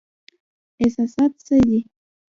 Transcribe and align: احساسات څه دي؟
احساسات 0.83 1.31
څه 1.45 1.55
دي؟ 1.67 1.79